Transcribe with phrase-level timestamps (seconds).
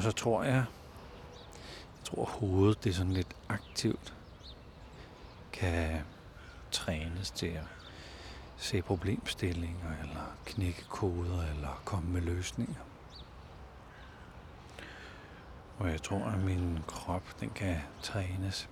[0.00, 4.14] Og så tror jeg, jeg tror hovedet det er sådan lidt aktivt,
[5.52, 6.00] kan
[6.70, 7.64] trænes til at
[8.56, 12.80] se problemstillinger, eller knække koder, eller komme med løsninger.
[15.78, 18.68] Og jeg tror, at min krop, den kan trænes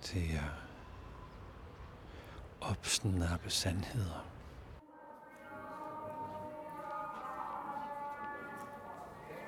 [0.00, 0.50] til at
[2.60, 4.27] opsnappe sandheder.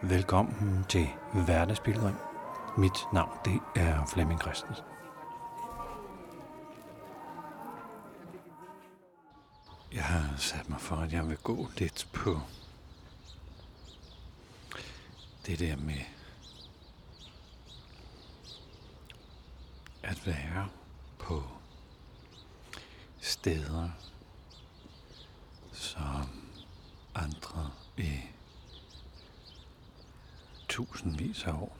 [0.02, 1.08] Velkommen til
[1.44, 2.16] Hverdagsbilledring.
[2.78, 4.84] Mit navn det er Flemming Christensen.
[9.92, 12.40] Jeg har sat mig for, at jeg vil gå lidt på
[15.46, 16.04] det der med
[20.02, 20.68] at være
[21.18, 21.42] på
[23.20, 23.88] steder,
[25.72, 26.28] som
[27.14, 28.20] andre i
[30.90, 31.76] tusindvis af år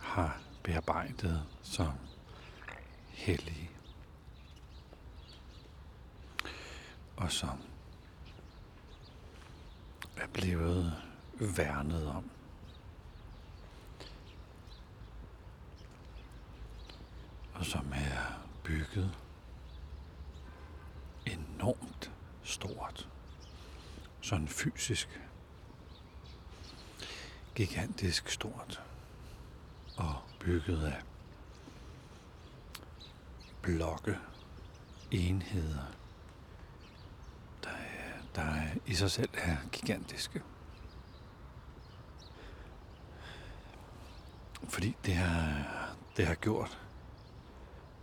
[0.00, 1.92] har bearbejdet som
[3.08, 3.70] hellige.
[7.16, 7.62] Og som
[10.16, 11.02] er blevet
[11.40, 12.30] værnet om.
[17.54, 19.16] Og som er bygget
[21.26, 23.08] enormt stort.
[24.20, 25.23] Sådan fysisk.
[27.54, 28.82] Gigantisk stort.
[29.96, 31.02] Og bygget af
[33.62, 34.18] blokke,
[35.10, 35.92] enheder,
[37.64, 37.70] der,
[38.34, 40.42] der i sig selv er gigantiske.
[44.68, 45.64] Fordi det har,
[46.16, 46.78] det har gjort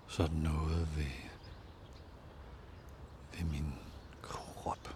[0.08, 1.06] sådan noget ved,
[3.34, 3.74] ved min
[4.22, 4.96] krop.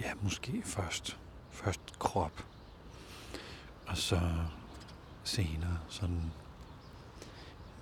[0.00, 1.18] Ja, måske først.
[1.50, 2.44] Først krop.
[3.86, 4.20] Og så
[5.24, 6.32] senere sådan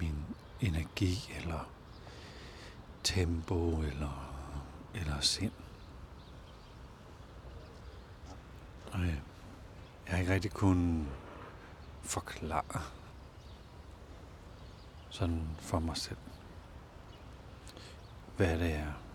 [0.00, 0.24] min
[0.60, 1.68] energi eller
[3.04, 4.34] tempo eller,
[4.94, 5.52] eller sind.
[8.92, 9.20] Og jeg,
[10.06, 11.06] jeg har ikke rigtig kunnet
[12.02, 12.82] forklare
[15.10, 16.18] sådan for mig selv,
[18.36, 19.07] hvad det er.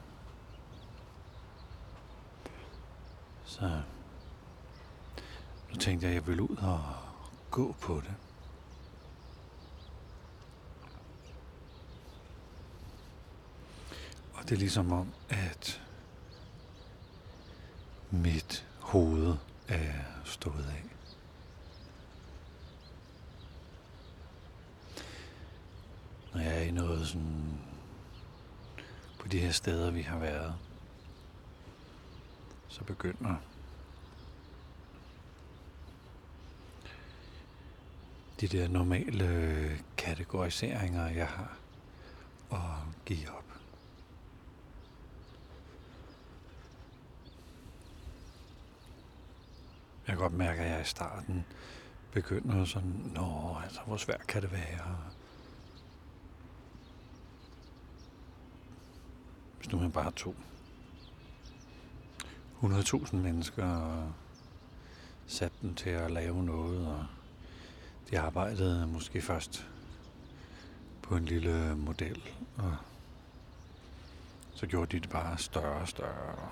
[3.63, 3.81] Så
[5.69, 6.84] nu tænkte jeg, at jeg ville ud og
[7.51, 8.13] gå på det.
[14.34, 15.81] Og det er ligesom om, at
[18.12, 19.35] mit hoved
[19.68, 19.94] er
[20.25, 20.84] stået af.
[26.34, 27.59] Når jeg er i noget sådan
[29.19, 30.56] på de her steder, vi har været,
[32.68, 33.35] så begynder
[38.44, 41.58] de der normale øh, kategoriseringer, jeg har,
[42.50, 42.70] og
[43.06, 43.44] give op.
[50.08, 51.46] Jeg kan godt mærke, at jeg i starten
[52.12, 54.98] begynder sådan, nå, altså, hvor svært kan det være?
[59.58, 60.36] Hvis nu man bare tog
[62.62, 64.12] 100.000 mennesker og
[65.28, 67.06] satte dem til at lave noget, og
[68.13, 69.68] jeg arbejdede måske først
[71.01, 72.22] på en lille model,
[72.57, 72.75] og
[74.56, 76.50] så gjorde de det bare større og større.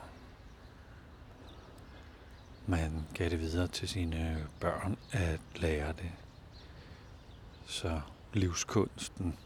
[2.67, 6.11] Man gav det videre til sine børn at lære det.
[7.65, 8.01] Så
[8.33, 9.37] livskunsten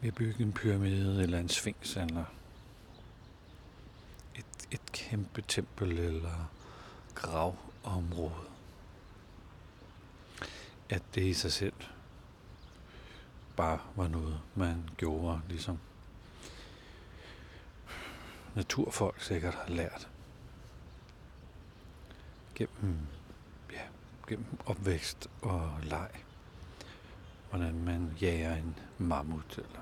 [0.00, 2.24] ved at bygge en pyramide eller en sphinx eller
[4.34, 6.50] et, et kæmpe tempel eller
[7.14, 8.49] gravområde.
[10.90, 11.72] At det i sig selv
[13.56, 15.78] bare var noget, man gjorde, ligesom
[18.54, 20.08] naturfolk sikkert har lært
[22.54, 22.98] gennem,
[23.72, 23.82] ja,
[24.28, 26.10] gennem opvækst og leg.
[27.50, 29.80] Hvordan man jager en mammut, eller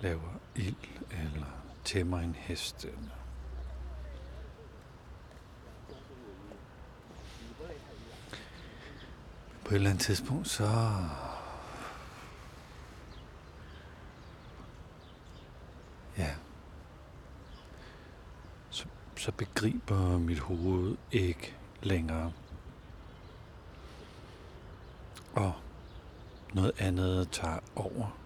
[0.00, 0.76] laver ild,
[1.10, 2.84] eller tæmmer en hest.
[2.84, 3.21] Eller
[9.72, 10.64] et eller andet tidspunkt, så
[16.18, 16.34] ja,
[18.70, 18.86] så,
[19.16, 22.32] så begriber mit hoved ikke længere.
[25.34, 25.52] Og
[26.54, 28.18] noget andet tager over.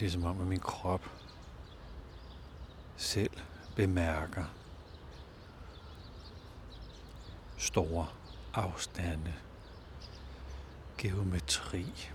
[0.00, 1.10] Det er som om, at min krop
[2.96, 3.30] selv
[3.76, 4.44] bemærker
[7.64, 8.06] store
[8.54, 9.34] afstande,
[10.98, 12.10] geometri.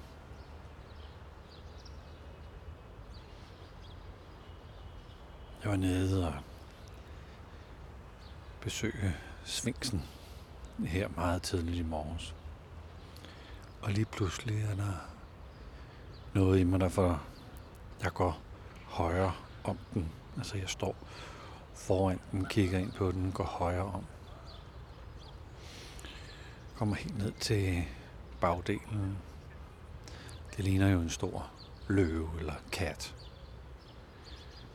[5.63, 6.33] Jeg var nede og
[8.61, 9.15] besøge
[9.45, 10.03] Svingsen
[10.85, 12.35] her meget tidligt i morges.
[13.81, 14.93] Og lige pludselig er der
[16.33, 17.21] noget i mig, der for
[18.03, 18.39] jeg går
[18.85, 20.11] højere om den.
[20.37, 20.95] Altså jeg står
[21.75, 24.05] foran den, kigger ind på den, går højere om.
[26.79, 27.83] Kommer helt ned til
[28.41, 29.17] bagdelen.
[30.55, 31.51] Det ligner jo en stor
[31.87, 33.15] løve eller kat.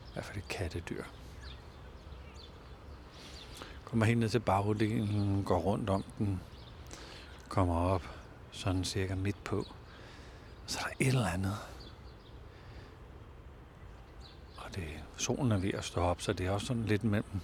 [0.08, 1.04] I hvert fald et kattedyr.
[3.84, 6.40] Kommer helt ned til bagdelen, går rundt om den,
[7.48, 8.02] kommer op
[8.50, 9.64] sådan cirka midt på.
[10.66, 11.56] Så er der et eller andet.
[14.56, 17.40] Og det, solen er ved at stå op, så det er også sådan lidt mellem.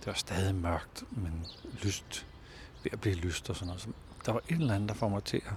[0.00, 1.46] Det er stadig mørkt, men
[1.82, 2.27] lyst.
[2.82, 3.82] Ved at blive lyst og sådan noget.
[3.82, 3.88] Så
[4.26, 5.52] der var et eller andet, der får mig til at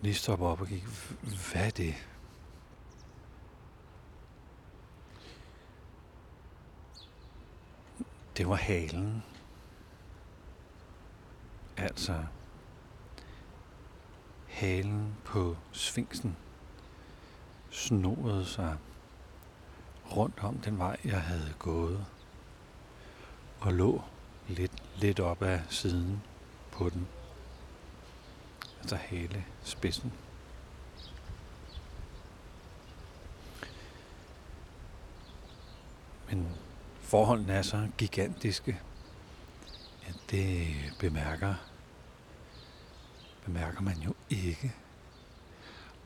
[0.00, 0.86] lige stoppe op og kigge.
[1.52, 1.94] Hvad er det?
[8.36, 9.22] Det var halen.
[11.76, 12.24] Altså
[14.48, 16.36] halen på sfinksen
[17.70, 18.76] snoede sig
[20.16, 22.06] rundt om den vej, jeg havde gået,
[23.60, 24.02] og lå
[24.48, 26.22] lidt, lidt op ad siden
[26.72, 27.06] på den.
[28.80, 30.12] Altså hele spidsen.
[36.30, 36.48] Men
[37.00, 38.80] forholdene er så gigantiske,
[40.06, 40.66] at det
[40.98, 41.54] bemærker,
[43.44, 44.72] bemærker man jo ikke.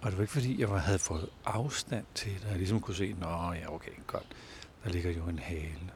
[0.03, 2.49] Og det var ikke fordi, jeg havde fået afstand til det.
[2.49, 4.27] Jeg ligesom kunne se, nå ja, okay, godt.
[4.85, 5.91] Der ligger jo en hale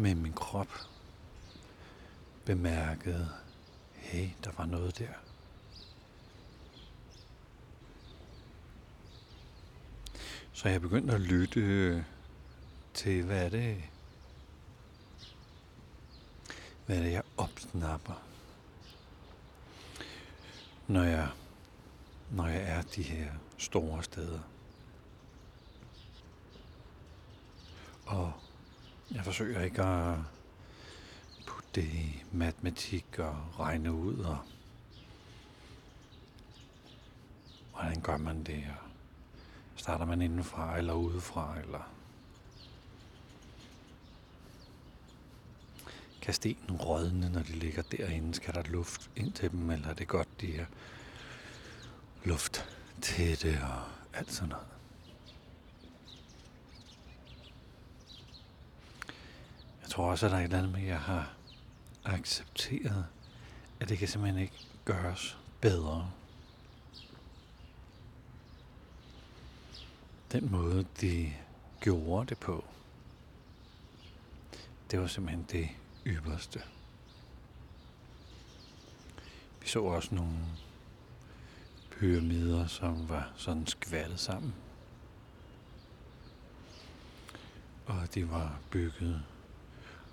[0.00, 0.68] med min krop
[2.44, 3.28] bemærkede,
[3.94, 5.12] hey, der var noget der.
[10.52, 12.04] Så jeg begyndte at lytte
[12.94, 13.82] til, hvad er det,
[16.86, 18.22] hvad er det, jeg opsnapper,
[20.86, 21.28] når jeg,
[22.30, 24.40] når jeg er de her store steder.
[28.06, 28.32] Og
[29.14, 30.18] jeg forsøger ikke at
[31.46, 34.38] putte det i matematik og regne ud, og
[37.72, 38.90] hvordan gør man det, og
[39.80, 41.90] starter man indenfra eller udefra, eller
[46.22, 48.34] kan stenen rådne, når de ligger derinde?
[48.34, 50.66] Skal der luft ind til dem, eller er det godt, de er
[52.24, 53.82] luft tætte og
[54.18, 54.66] alt sådan noget?
[59.90, 61.32] Jeg tror også, at der er et eller andet med, at jeg har
[62.04, 63.06] accepteret,
[63.80, 66.10] at det kan simpelthen ikke gøres bedre.
[70.32, 71.32] Den måde, de
[71.80, 72.64] gjorde det på,
[74.90, 75.68] det var simpelthen det
[76.06, 76.62] ypperste.
[79.60, 80.38] Vi så også nogle
[81.90, 84.54] pyramider, som var sådan skvattet sammen.
[87.86, 89.22] Og de var bygget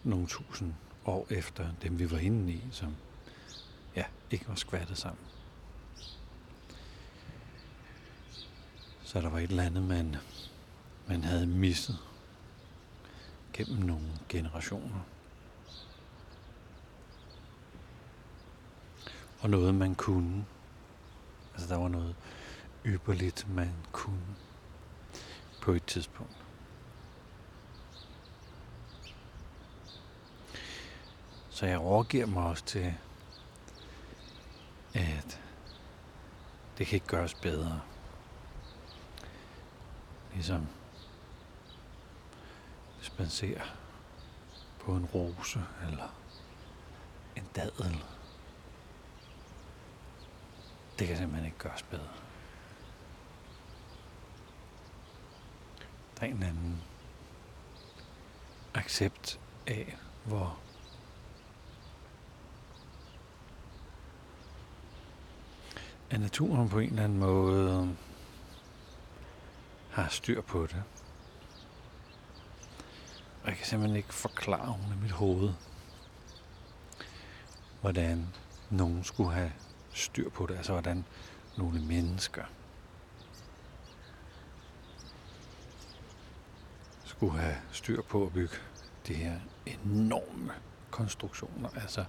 [0.07, 0.73] nogle tusind
[1.05, 2.95] år efter dem, vi var inde i, som
[3.95, 5.25] ja, ikke var skvattet sammen.
[9.03, 10.15] Så der var et eller andet, man,
[11.07, 11.97] man havde misset
[13.53, 14.99] gennem nogle generationer.
[19.39, 20.45] Og noget, man kunne.
[21.53, 22.15] Altså, der var noget
[22.85, 24.35] ypperligt, man kunne
[25.61, 26.46] på et tidspunkt.
[31.57, 32.93] Så jeg overgiver mig også til,
[34.93, 35.41] at
[36.77, 37.81] det kan ikke gøres bedre.
[40.33, 40.67] Ligesom
[42.97, 43.61] hvis man ser
[44.79, 46.15] på en rose eller
[47.35, 48.03] en dadel.
[50.99, 52.13] Det kan simpelthen ikke gøres bedre.
[56.19, 56.81] Der er en anden
[58.73, 60.59] accept af, hvor
[66.09, 67.95] at naturen på en eller anden måde
[69.89, 70.83] har styr på det.
[73.43, 75.53] Og jeg kan simpelthen ikke forklare med mit hoved,
[77.81, 78.27] hvordan
[78.69, 79.51] nogen skulle have
[79.93, 81.05] styr på det, altså hvordan
[81.57, 82.43] nogle mennesker
[87.05, 88.55] skulle have styr på at bygge
[89.07, 90.53] de her enorme
[90.91, 92.05] konstruktioner, altså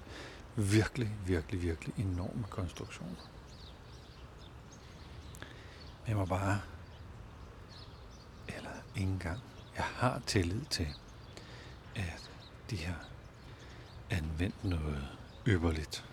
[0.57, 3.38] virkelig, virkelig, virkelig enorme konstruktioner.
[6.09, 6.61] Jeg må bare,
[8.49, 9.41] eller ikke engang,
[9.77, 10.89] jeg har tillid til,
[11.97, 12.31] at
[12.71, 13.05] de har
[14.11, 15.09] anvendt noget
[15.47, 16.05] ypperligt.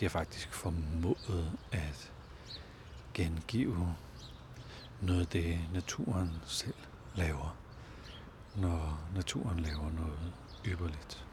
[0.00, 2.12] De har faktisk formået at
[3.14, 3.96] gengive
[5.00, 6.74] noget af det, naturen selv
[7.14, 7.56] laver,
[8.56, 10.32] når naturen laver noget
[10.66, 11.26] ypperligt.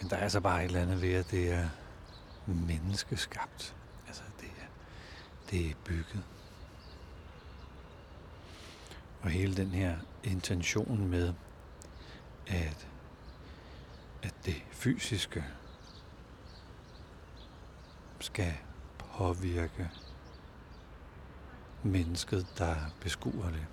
[0.00, 1.68] Men der er altså bare et eller andet ved, at det er
[2.46, 3.76] menneskeskabt.
[4.06, 4.66] Altså, det er,
[5.50, 6.22] det er bygget.
[9.22, 11.34] Og hele den her intention med,
[12.46, 12.88] at,
[14.22, 15.44] at det fysiske
[18.20, 18.54] skal
[18.98, 19.90] påvirke
[21.82, 23.66] mennesket, der beskuer det.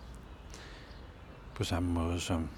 [1.56, 2.50] På samme måde som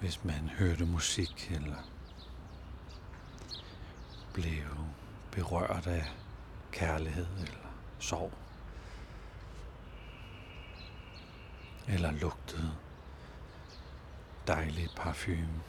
[0.00, 1.76] hvis man hørte musik eller
[4.34, 4.64] blev
[5.30, 6.12] berørt af
[6.72, 8.32] kærlighed eller sorg.
[11.88, 12.72] Eller lugtede
[14.46, 15.62] dejlig parfume.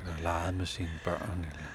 [0.00, 1.46] Eller legede med sine børn.
[1.50, 1.66] Eller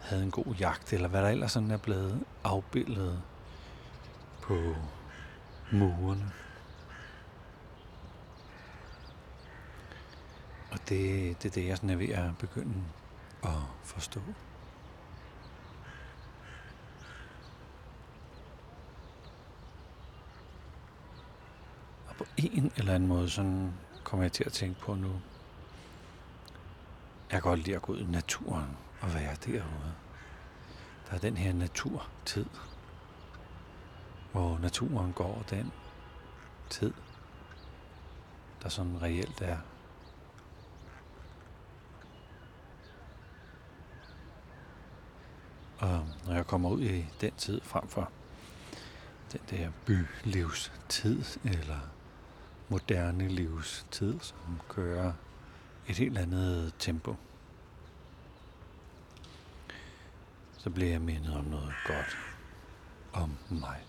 [0.00, 0.92] havde en god jagt.
[0.92, 3.22] Eller hvad der ellers sådan er blevet afbildet
[4.42, 4.74] på
[5.72, 6.32] murene.
[10.72, 12.84] Og det, det er det, jeg sådan er ved at begynde
[13.42, 13.50] at
[13.84, 14.20] forstå.
[22.08, 23.72] Og på en eller anden måde, sådan
[24.04, 25.20] kommer jeg til at tænke på nu.
[27.30, 29.94] Jeg kan godt lide at gå ud i naturen og være derude.
[31.08, 32.46] Der er den her naturtid,
[34.32, 35.72] hvor naturen går den
[36.70, 36.92] tid,
[38.62, 39.58] der sådan reelt er
[45.80, 48.10] Og når jeg kommer ud i den tid frem for
[49.32, 51.78] den der bylivstid, eller
[52.68, 55.12] moderne livstid, som kører
[55.88, 57.16] et helt andet tempo,
[60.58, 62.18] så bliver jeg mindet om noget godt
[63.12, 63.84] om mig.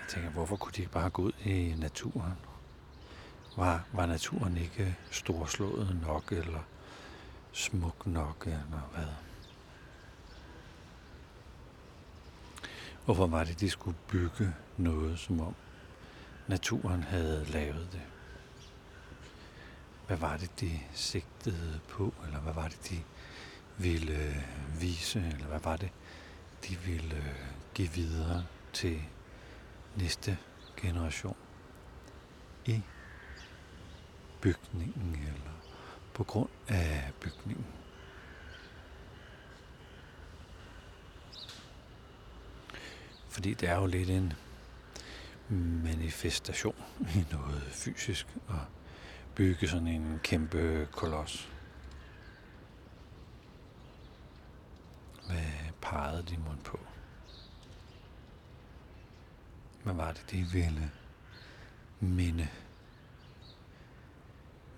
[0.00, 2.32] Jeg tænker, hvorfor kunne de ikke bare gå ud i naturen?
[3.56, 6.60] Var, var naturen ikke storslået nok, eller
[7.56, 9.06] smuk nok, eller hvad?
[13.04, 15.54] Hvorfor var det, de skulle bygge noget, som om
[16.48, 18.02] naturen havde lavet det?
[20.06, 23.02] Hvad var det, de sigtede på, eller hvad var det, de
[23.78, 24.44] ville
[24.80, 25.90] vise, eller hvad var det,
[26.68, 27.34] de ville
[27.74, 29.02] give videre til
[29.96, 30.38] næste
[30.76, 31.36] generation
[32.64, 32.82] i
[34.40, 35.55] bygningen, eller
[36.16, 37.66] på grund af bygningen.
[43.28, 44.32] Fordi det er jo lidt en
[45.82, 46.74] manifestation
[47.14, 48.54] i noget fysisk at
[49.34, 51.48] bygge sådan en kæmpe koloss.
[55.26, 56.80] Hvad pegede de mund på?
[59.82, 60.90] Hvad var det, de ville
[62.00, 62.48] minde,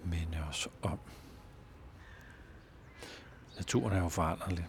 [0.04, 0.98] minde os om?
[3.58, 4.66] Naturen er jo foranderlig.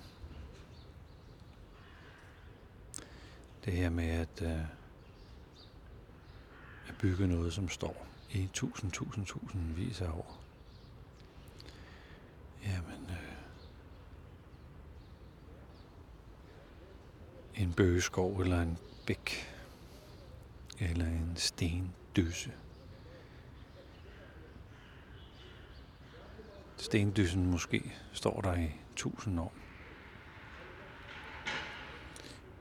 [3.66, 4.62] Det her med at, øh,
[6.88, 10.38] at bygge noget, som står i tusind, tusind, tusind vis af år.
[12.66, 13.40] Jamen, øh,
[17.56, 19.56] en bøgeskov eller en bæk
[20.80, 22.52] eller en stendysse.
[26.80, 29.54] Stendyssen måske står der i tusind år.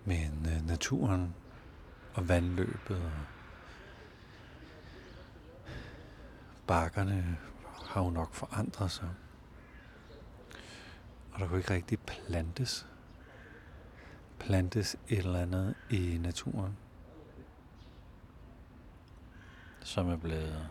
[0.04, 1.34] Men øh, naturen
[2.14, 3.12] og vandløbet og
[6.66, 7.38] bakkerne
[7.84, 9.08] har jo nok forandret sig.
[11.32, 12.86] Og der kunne ikke rigtig plantes.
[14.38, 16.76] Plantes et eller andet i naturen,
[19.80, 20.68] som er blevet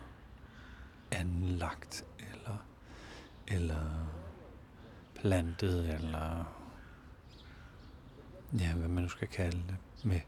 [1.10, 2.04] anlagt
[3.50, 4.08] eller,
[5.14, 6.44] plantet, eller
[8.58, 10.20] ja, hvad man nu skal kalde det, med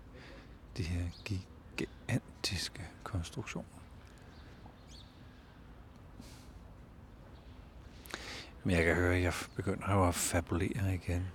[0.77, 3.69] de her gigantiske konstruktioner.
[8.65, 11.27] Men jeg kan høre, at jeg begynder at fabulere igen.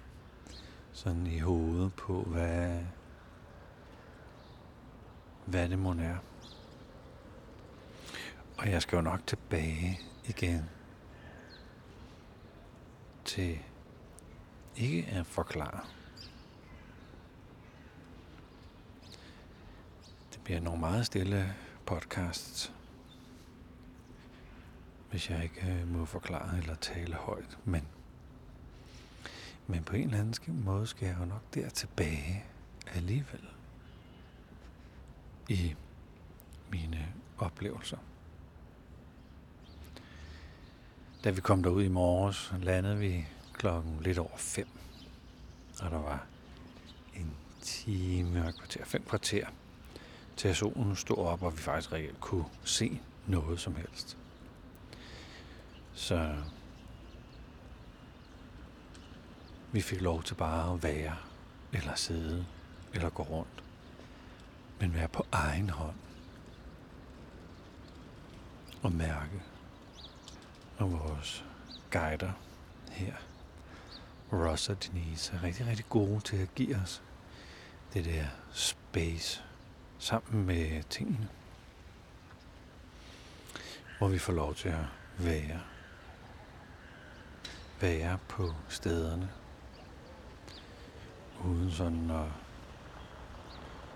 [0.91, 2.83] Sådan i hovedet på, hvad,
[5.45, 6.17] hvad det må er.
[8.57, 10.69] Og jeg skal jo nok tilbage igen
[13.35, 13.59] til
[14.75, 15.85] ikke at forklare.
[20.33, 22.73] Det bliver nogle meget stille podcasts,
[25.09, 27.57] hvis jeg ikke øh, må forklare eller tale højt.
[27.65, 27.87] Men,
[29.67, 32.45] men på en eller anden måde skal jeg jo nok der tilbage
[32.87, 33.47] alligevel
[35.49, 35.75] i
[36.71, 37.97] mine oplevelser.
[41.25, 44.67] Da vi kom derud i morges, landede vi klokken lidt over 5.
[45.81, 46.25] Og der var
[47.15, 49.47] en time og kvarter, fem kvarter,
[50.37, 54.17] til solen stod op, og vi faktisk reelt kunne se noget som helst.
[55.93, 56.35] Så
[59.71, 61.15] vi fik lov til bare at være,
[61.73, 62.45] eller sidde,
[62.93, 63.63] eller gå rundt.
[64.79, 65.95] Men være på egen hånd.
[68.81, 69.54] Og mærke.
[70.77, 71.45] Og vores
[71.91, 72.31] guider
[72.91, 73.13] her,
[74.33, 77.01] Ross og Denise, er rigtig, rigtig gode til at give os
[77.93, 79.43] det der space
[79.99, 81.29] sammen med tingene.
[83.97, 84.85] Hvor vi får lov til at
[85.17, 85.61] være.
[87.81, 89.29] Være på stederne.
[91.45, 92.27] Uden sådan at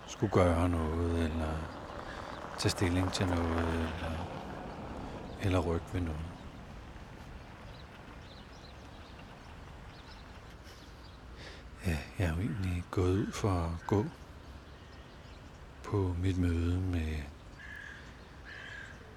[0.06, 1.54] skulle gøre noget, eller
[2.58, 4.26] tage stilling til noget, eller,
[5.42, 6.29] eller rykke ved noget.
[11.86, 14.04] Ja, jeg er jo egentlig gået ud for at gå
[15.82, 17.16] på mit møde med,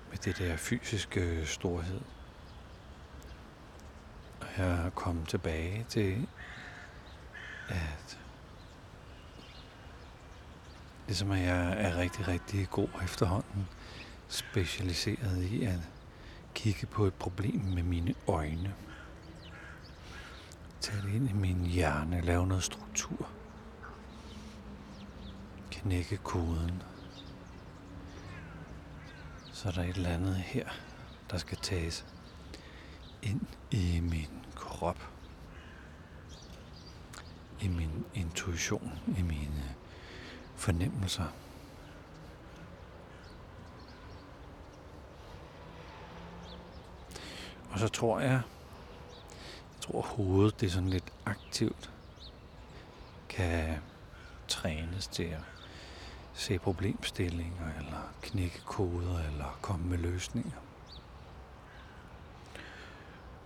[0.09, 2.01] med det der fysiske storhed.
[4.41, 6.27] Og jeg er kommet tilbage til,
[7.69, 8.19] at
[11.07, 13.67] ligesom at jeg er rigtig, rigtig god efterhånden,
[14.27, 15.79] specialiseret i at
[16.53, 18.73] kigge på et problem med mine øjne.
[20.83, 23.27] Tag det ind i min hjerne, lave noget struktur
[25.83, 26.83] knække koden.
[29.53, 30.69] Så er der et eller andet her,
[31.31, 32.05] der skal tages
[33.21, 33.41] ind
[33.71, 35.09] i min krop.
[37.61, 39.75] I min intuition, i mine
[40.55, 41.27] fornemmelser.
[47.71, 48.41] Og så tror jeg, jeg
[49.83, 51.91] tror hovedet det er sådan lidt aktivt,
[53.29, 53.77] kan
[54.47, 55.41] trænes til at
[56.33, 60.57] se problemstillinger, eller knække koder, eller komme med løsninger.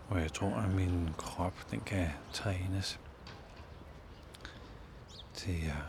[0.09, 2.99] Og jeg tror, at min krop, den kan trænes
[5.33, 5.83] til at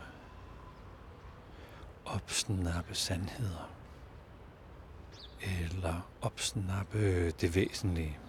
[2.05, 3.69] opsnappe sandheder.
[5.41, 8.19] Eller opsnappe det væsentlige.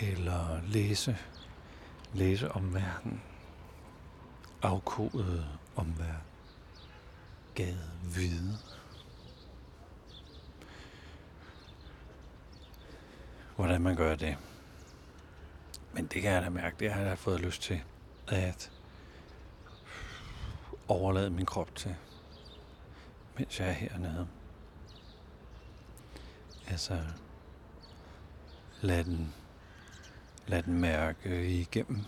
[0.00, 1.18] Eller læse,
[2.14, 3.22] læse om verden
[4.62, 6.22] afkodet omverden.
[7.54, 8.58] Gade vide.
[13.56, 14.36] Hvordan man gør det.
[15.92, 17.82] Men det kan jeg da mærke, det har jeg da fået lyst til.
[18.28, 18.70] At
[20.88, 21.96] overlade min krop til,
[23.38, 24.28] mens jeg er hernede.
[26.68, 27.00] Altså,
[28.80, 29.34] lad den,
[30.50, 32.00] lade den mærke igennem.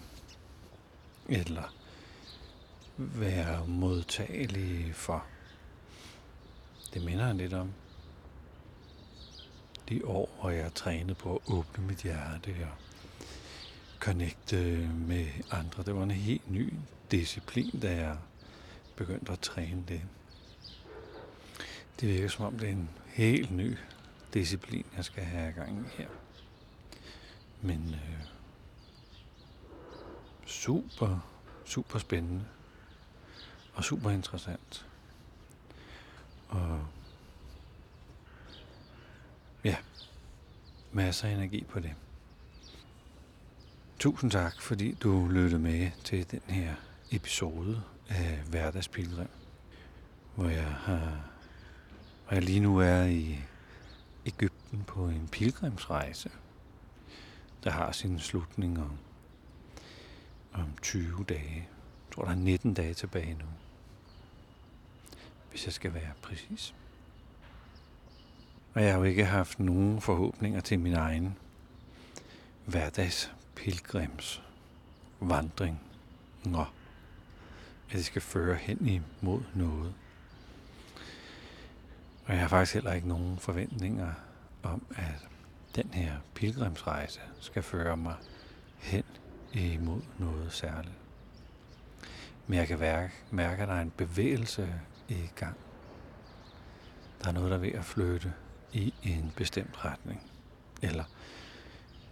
[1.29, 1.75] Eller
[2.97, 5.25] være modtagelig for.
[6.95, 7.73] Det minder han lidt om
[9.89, 12.77] de år, hvor jeg trænede på at åbne mit hjerte og
[14.01, 14.57] connecte
[15.09, 15.83] med andre.
[15.83, 16.73] Det var en helt ny
[17.11, 18.17] disciplin, da jeg
[18.97, 20.01] begyndte at træne det.
[22.01, 23.77] Det virker som om, det er en helt ny
[24.35, 26.09] disciplin, jeg skal have i gang her.
[27.61, 28.32] Men øh,
[30.63, 31.19] super,
[31.65, 32.45] super spændende
[33.75, 34.87] og super interessant.
[36.49, 36.87] Og
[39.65, 39.77] ja,
[40.93, 41.95] masser af energi på det.
[43.99, 46.75] Tusind tak, fordi du lyttede med til den her
[47.11, 49.29] episode af Hverdagspilgrim,
[50.35, 51.21] hvor jeg har
[52.27, 53.39] hvor jeg lige nu er i
[54.27, 56.31] Ægypten på en pilgrimsrejse,
[57.65, 58.99] der har sin slutning om,
[60.53, 61.55] om 20 dage.
[62.09, 63.47] Jeg tror, der er 19 dage tilbage nu
[65.53, 66.75] hvis jeg skal være præcis.
[68.75, 71.39] Og jeg har jo ikke haft nogen forhåbninger til min egen
[72.65, 74.43] hverdags pilgrims
[75.21, 75.81] vandring.
[76.45, 78.87] Nå, at det skal føre hen
[79.21, 79.95] imod noget.
[82.25, 84.13] Og jeg har faktisk heller ikke nogen forventninger
[84.63, 85.29] om, at
[85.77, 88.15] den her pilgrimsrejse skal føre mig
[89.53, 90.95] imod noget særligt.
[92.47, 94.75] Men jeg kan mærke, mærke, at der er en bevægelse
[95.09, 95.57] i gang.
[97.23, 98.33] Der er noget, der er ved at flytte
[98.73, 100.23] i en bestemt retning.
[100.83, 101.05] Eller,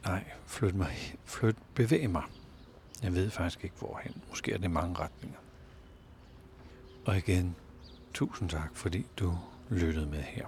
[0.05, 2.23] nej, flyt mig, flyt, bevæg mig.
[3.03, 4.23] Jeg ved faktisk ikke hvorhen.
[4.29, 5.39] Måske er det mange retninger.
[7.05, 7.57] Og igen,
[8.15, 10.47] tusind tak, fordi du lyttede med her.